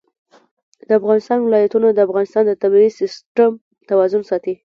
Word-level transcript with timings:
د 0.87 0.89
افغانستان 0.99 1.39
ولايتونه 1.41 1.87
د 1.91 1.99
افغانستان 2.07 2.43
د 2.47 2.51
طبعي 2.61 2.89
سیسټم 2.99 3.51
توازن 3.89 4.21
ساتي. 4.29 4.55